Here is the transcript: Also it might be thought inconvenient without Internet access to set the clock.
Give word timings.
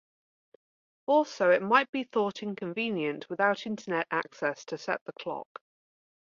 Also 1.05 1.51
it 1.51 1.61
might 1.61 1.91
be 1.91 2.05
thought 2.05 2.41
inconvenient 2.41 3.29
without 3.29 3.67
Internet 3.67 4.07
access 4.09 4.65
to 4.65 4.75
set 4.75 5.05
the 5.05 5.13
clock. 5.13 5.61